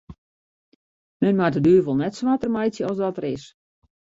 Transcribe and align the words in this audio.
Men 1.25 1.37
moat 1.41 1.53
de 1.57 1.63
duvel 1.67 1.99
net 2.01 2.17
swarter 2.21 2.53
meitsje 2.57 2.83
as 2.89 2.97
dat 3.03 3.17
er 3.21 3.27
is. 3.35 3.45